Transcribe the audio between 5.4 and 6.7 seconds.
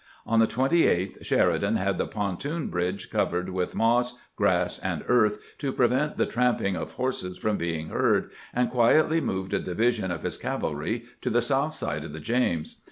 to prevent the tramp